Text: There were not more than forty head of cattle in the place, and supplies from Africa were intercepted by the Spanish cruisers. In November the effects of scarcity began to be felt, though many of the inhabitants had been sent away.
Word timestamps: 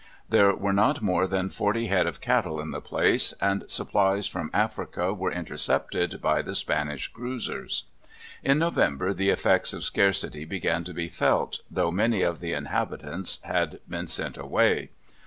There 0.27 0.55
were 0.55 0.73
not 0.73 1.03
more 1.03 1.27
than 1.27 1.51
forty 1.51 1.85
head 1.85 2.07
of 2.07 2.21
cattle 2.21 2.59
in 2.59 2.71
the 2.71 2.81
place, 2.81 3.35
and 3.39 3.63
supplies 3.69 4.25
from 4.25 4.49
Africa 4.51 5.13
were 5.13 5.31
intercepted 5.31 6.19
by 6.23 6.41
the 6.41 6.55
Spanish 6.55 7.07
cruisers. 7.09 7.83
In 8.43 8.57
November 8.57 9.13
the 9.13 9.29
effects 9.29 9.73
of 9.73 9.83
scarcity 9.83 10.43
began 10.43 10.83
to 10.85 10.93
be 10.95 11.07
felt, 11.07 11.59
though 11.69 11.91
many 11.91 12.23
of 12.23 12.39
the 12.39 12.51
inhabitants 12.53 13.41
had 13.43 13.79
been 13.87 14.07
sent 14.07 14.37
away. 14.39 14.89